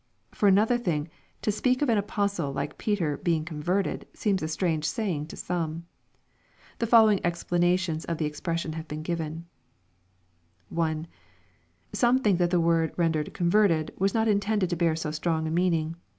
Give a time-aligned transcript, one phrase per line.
[0.31, 1.09] For another thing,
[1.43, 5.85] to speak of an apostle like Peter being" converted," seems a strange saying to some.
[6.79, 9.45] The following explanations of the ex pression have been given.
[10.69, 11.05] 1.
[11.93, 15.51] Some think that the word rendered "converted" was not intended to bear so strong a
[15.51, 15.95] meaning.